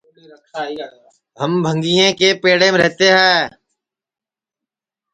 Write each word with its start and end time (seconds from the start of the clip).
ہم 1.41 1.51
بھنٚگیں 1.65 2.11
کے 2.19 2.29
پیڑیم 2.41 2.75
رہتے 2.81 3.07
ہے 3.17 3.33